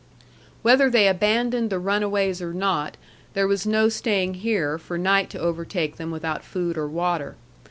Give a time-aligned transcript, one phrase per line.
[0.63, 2.97] Whether they abandoned the runaways or not,
[3.35, 7.35] there was no staying here for night to overtake them without food or water.